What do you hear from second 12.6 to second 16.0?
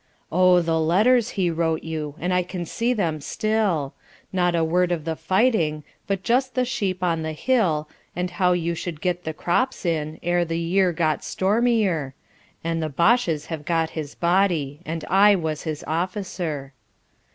40 And the Bosches have got his body. And I was his